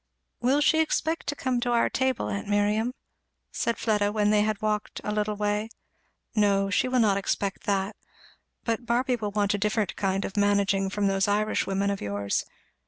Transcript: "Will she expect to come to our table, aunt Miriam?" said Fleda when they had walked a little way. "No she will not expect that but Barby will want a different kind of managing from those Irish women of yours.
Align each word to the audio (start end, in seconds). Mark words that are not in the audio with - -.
"Will 0.39 0.61
she 0.61 0.79
expect 0.79 1.27
to 1.27 1.35
come 1.35 1.59
to 1.59 1.69
our 1.73 1.87
table, 1.87 2.27
aunt 2.27 2.47
Miriam?" 2.47 2.95
said 3.51 3.77
Fleda 3.77 4.11
when 4.11 4.31
they 4.31 4.41
had 4.41 4.59
walked 4.59 4.99
a 5.03 5.11
little 5.11 5.35
way. 5.35 5.69
"No 6.33 6.71
she 6.71 6.87
will 6.87 6.99
not 6.99 7.17
expect 7.17 7.65
that 7.65 7.95
but 8.63 8.87
Barby 8.87 9.15
will 9.15 9.29
want 9.29 9.53
a 9.53 9.59
different 9.59 9.95
kind 9.95 10.25
of 10.25 10.35
managing 10.35 10.89
from 10.89 11.05
those 11.05 11.27
Irish 11.27 11.67
women 11.67 11.91
of 11.91 12.01
yours. 12.01 12.45